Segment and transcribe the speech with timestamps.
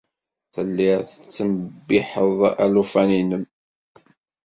[0.53, 3.45] Telliḍ tettdewwiḥeḍ alufan-nnem.